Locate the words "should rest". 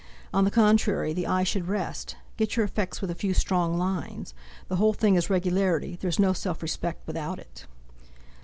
1.43-2.15